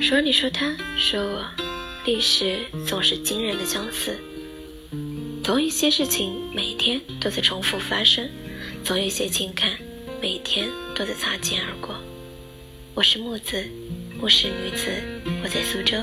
[0.00, 1.44] 说你说他说我，
[2.06, 4.16] 历史总是惊人的相似。
[5.42, 8.28] 总有一些事情每天都在重复发生，
[8.84, 9.72] 总有一些情感
[10.22, 11.96] 每天都在擦肩而过。
[12.94, 13.64] 我是木子，
[14.20, 14.88] 我是女子，
[15.42, 15.98] 我在苏州，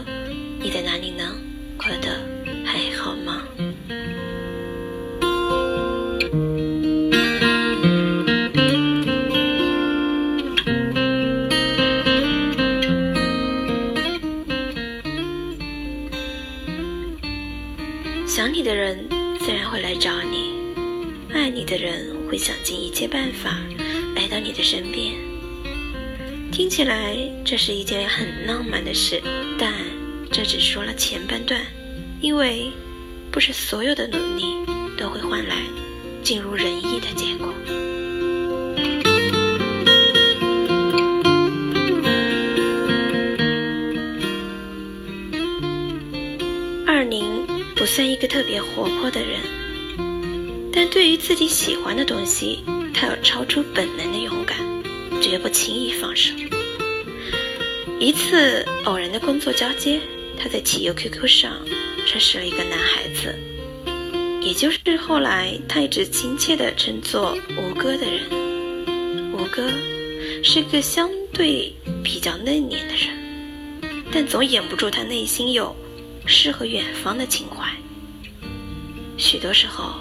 [0.59, 1.33] 你在哪里呢？
[1.77, 2.19] 过得
[2.65, 3.44] 还好吗？
[18.27, 19.07] 想你的人
[19.39, 20.51] 自然会来找你，
[21.31, 23.59] 爱你的人会想尽一切办法
[24.15, 25.13] 来到你的身边。
[26.51, 29.21] 听起来这是一件很浪漫的事，
[29.59, 29.71] 但
[30.31, 31.61] 这只说了前半段，
[32.19, 32.71] 因为
[33.31, 34.43] 不是所有的努力
[34.97, 35.57] 都会换来
[36.23, 37.53] 尽如人意的结果。
[47.95, 49.39] 算一个特别活泼的人，
[50.69, 52.59] 但对于自己喜欢的东西，
[52.93, 54.57] 他有超出本能的勇敢，
[55.21, 56.33] 绝不轻易放手。
[57.97, 60.01] 一次偶然的工作交接，
[60.37, 61.53] 他在企业 QQ 上
[62.05, 63.33] 认识了一个男孩子，
[64.41, 68.29] 也就是后来他一直亲切地称作吴哥的人。
[69.31, 69.71] 吴哥
[70.43, 73.07] 是个相对比较内敛的人，
[74.11, 75.73] 但总掩不住他内心有。
[76.27, 77.71] 诗和远方的情怀，
[79.17, 79.93] 许多时候，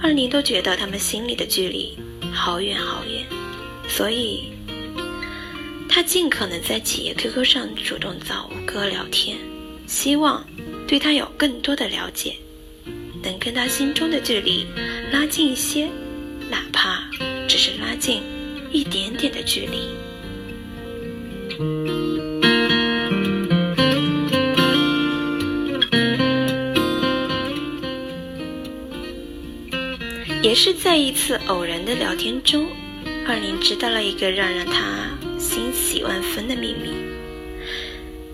[0.00, 1.96] 二宁都觉得他们心里的距离
[2.32, 3.24] 好远好远，
[3.88, 4.52] 所以，
[5.88, 9.36] 他尽可能在企业 QQ 上主动找吴哥聊天，
[9.86, 10.44] 希望
[10.88, 12.36] 对他有更多的了解，
[13.22, 14.66] 能跟他心中的距离
[15.12, 15.88] 拉近一些，
[16.50, 17.04] 哪怕
[17.46, 18.22] 只是拉近
[18.70, 22.01] 一点点的距离。
[30.52, 32.66] 也是在一次偶然的聊天中，
[33.26, 35.08] 二林知道了一个让让他
[35.38, 36.92] 欣喜万分的秘密。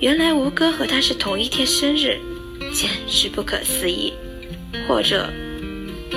[0.00, 2.18] 原来吴哥和他是同一天生日，
[2.74, 4.12] 简直不可思议。
[4.88, 5.32] 或者，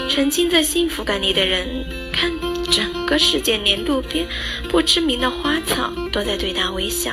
[0.10, 2.32] 沉浸在幸福感里的人，看
[2.72, 4.26] 整个世界连路边
[4.70, 7.12] 不知名的花草都在对他微笑，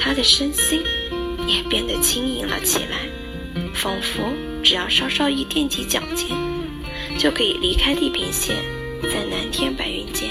[0.00, 0.80] 他的身心
[1.46, 3.10] 也变得轻盈了起来，
[3.74, 6.34] 仿佛只要稍稍一踮起脚尖。
[7.18, 8.56] 就可以离开地平线，
[9.02, 10.30] 在蓝天白云间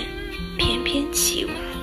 [0.58, 1.75] 翩翩起舞。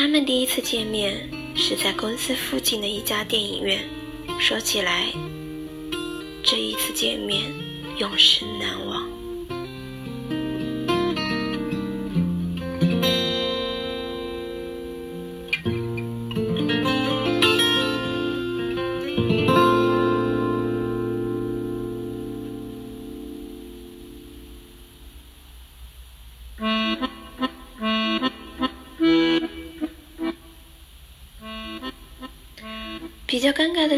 [0.00, 3.86] 他们第一次见面是在公司附近的一家电影院。
[4.38, 5.12] 说起来，
[6.42, 7.42] 这一次见面
[7.98, 8.89] 永生难忘。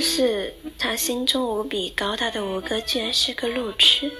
[0.02, 4.10] 是，他心中无比高大的吴哥居然是个路痴，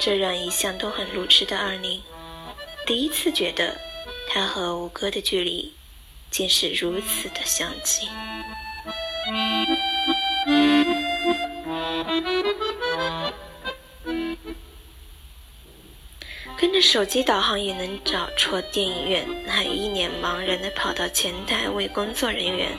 [0.00, 2.02] 这让一向都很路痴的二宁
[2.84, 3.76] 第一次觉得
[4.28, 5.72] 他和吴哥的距离
[6.30, 8.08] 竟是如此的相近。
[16.58, 22.76] 跟着手机导航也能找出电影院，还一脸茫然的跑到前台问工作人员。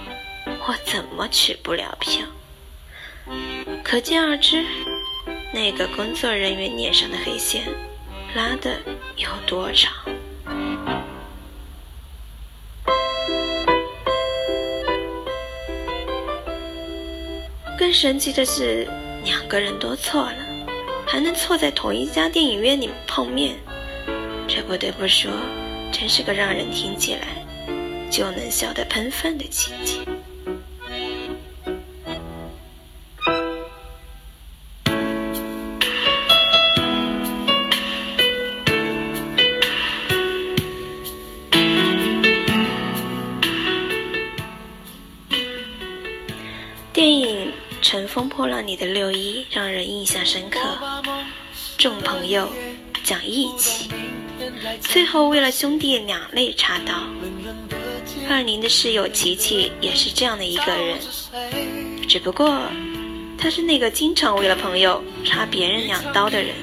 [0.67, 2.25] 我怎么取不了票？
[3.85, 4.65] 可见而知，
[5.53, 7.63] 那个工作人员脸上的黑线
[8.35, 8.77] 拉的
[9.15, 9.93] 有多长。
[17.79, 18.85] 更神奇的是，
[19.23, 20.37] 两个人都错了，
[21.05, 23.55] 还能错在同一家电影院里碰面，
[24.49, 25.31] 这不得不说，
[25.93, 27.27] 真是个让人听起来
[28.11, 30.01] 就能笑得喷饭的奇迹。
[47.87, 50.59] 乘风破浪里的六一让人印象深刻，
[51.77, 52.49] 众朋友，
[53.01, 53.89] 讲义气，
[54.81, 56.93] 最后为了兄弟两肋插刀。
[58.29, 60.97] 二零的室友琪琪也是这样的一个人，
[62.09, 62.59] 只不过
[63.37, 66.53] 他是那个经常为了朋友插别人两刀的人。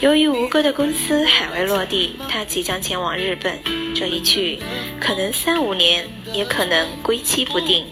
[0.00, 3.56] 由于吴哥的公司海外落地，他即将前往日本，
[3.94, 4.58] 这一去
[5.00, 7.86] 可能三五年，也可能归期不定。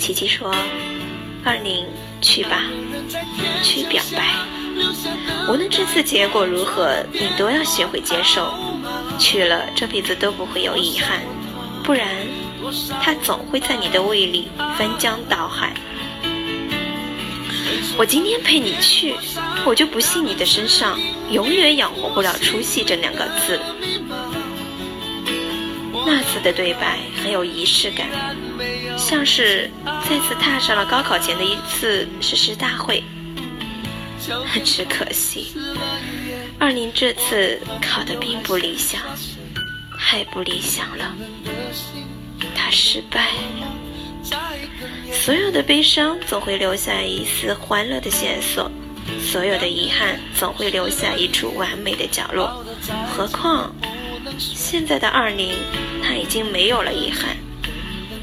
[0.00, 0.50] 琪琪说
[1.44, 1.86] ：“二宁，
[2.22, 2.62] 去吧，
[3.62, 4.34] 去表白。
[5.46, 8.50] 无论这次结果如何，你都要学会接受。
[9.18, 11.20] 去了，这辈子都不会有遗憾。
[11.84, 12.08] 不然，
[13.02, 14.48] 他总会在你的胃里
[14.78, 15.74] 翻江倒海。
[17.98, 19.14] 我今天陪你去，
[19.66, 20.98] 我就不信你的身上
[21.30, 23.60] 永远养活不了出息这两个字。”
[26.06, 28.08] 那次的对白很有仪式感。
[29.10, 29.68] 像是
[30.08, 33.02] 再次踏上了高考前的一次誓师大会，
[34.64, 35.52] 只可惜
[36.60, 39.00] 二宁这次考的并不理想，
[39.98, 41.12] 太不理想了，
[42.54, 44.30] 他失败了。
[45.12, 48.70] 所有的悲伤总会留下一丝欢乐的线索，
[49.20, 52.64] 所有的遗憾总会留下一处完美的角落。
[53.12, 53.74] 何况
[54.38, 55.52] 现在的二宁，
[56.00, 57.36] 他已经没有了遗憾。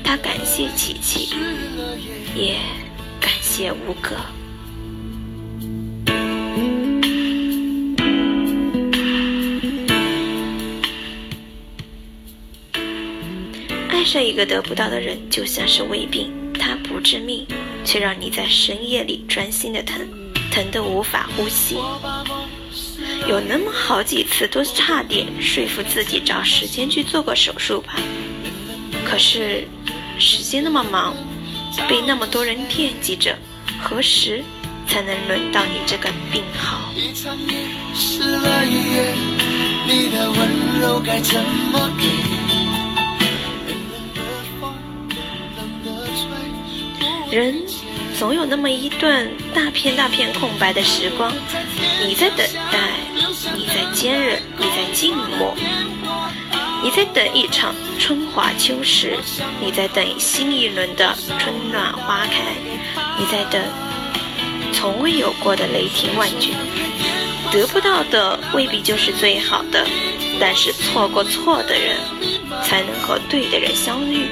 [0.07, 1.36] 他感谢琪琪，
[2.33, 2.56] 也
[3.19, 4.15] 感谢吴哥。
[13.89, 17.45] 爱上一个得不到的人，就像是胃病，它不致命，
[17.83, 20.07] 却让你在深夜里专心的疼，
[20.50, 21.75] 疼得无法呼吸。
[23.27, 28.00] 有那么好几次，都差点说服自己找时间去做个手术吧。
[29.06, 29.68] 可是。
[30.19, 31.16] 时间那么忙，
[31.88, 33.38] 被那么多人惦记着，
[33.81, 34.44] 何时
[34.88, 36.92] 才能轮到你这个病号？
[47.30, 47.62] 人
[48.18, 51.31] 总有那么一段大片大片空白的时光，
[52.06, 52.80] 你在等待，
[53.56, 55.56] 你在坚韧，你在静默。
[56.83, 59.18] 你在等一场春华秋实，
[59.59, 62.41] 你在等新一轮的春暖花开，
[63.18, 63.62] 你在等
[64.71, 66.53] 从未有过的雷霆万钧。
[67.51, 69.88] 得不到的未必就是最好的，
[70.39, 71.97] 但是错过错的人，
[72.63, 74.27] 才能和对的人相遇。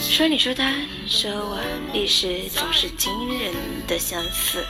[0.00, 0.72] 说你说他，
[1.06, 1.58] 说我，
[1.92, 3.52] 历史总是惊人
[3.86, 4.64] 的相似。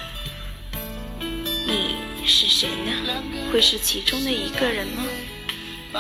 [1.21, 1.97] 你
[2.27, 2.93] 是谁呢？
[3.53, 5.05] 会是其中的一个人吗？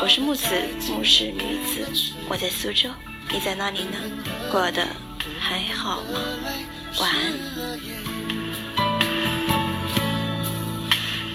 [0.02, 0.44] 我是木子，
[0.88, 1.86] 木是女子，
[2.28, 2.90] 我在苏州，
[3.30, 3.98] 你在哪里呢？
[4.50, 4.86] 过得
[5.38, 6.20] 还好吗？
[6.98, 7.32] 晚安。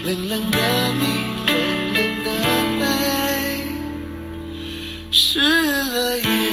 [0.04, 0.58] 冷冷的
[1.00, 1.04] 你，
[1.48, 2.26] 冷冷的
[2.80, 3.13] 背，
[5.34, 6.43] 湿了。